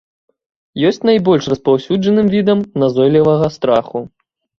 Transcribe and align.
Ёсць 0.89 1.03
найбольш 1.09 1.49
распаўсюджаным 1.53 2.31
відам 2.37 2.59
назойлівага 2.85 3.51
страху. 3.59 3.99